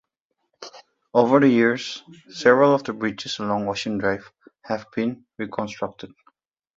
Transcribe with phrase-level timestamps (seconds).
[1.13, 2.01] Over the years,
[2.31, 4.31] several of the bridges along Ocean Drive
[4.63, 6.11] have been reconstructed.